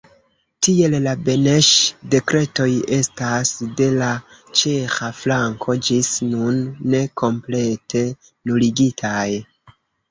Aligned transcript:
Tiel, 0.67 0.93
la 1.07 1.11
Beneŝ-dekretoj 1.27 2.67
estas 2.97 3.53
de 3.83 3.91
la 3.99 4.09
ĉeĥa 4.63 5.13
flanko 5.21 5.77
ĝis 5.91 6.13
nun 6.33 6.61
ne 6.95 7.07
komplete 7.25 8.07
nuligitaj. 8.09 9.29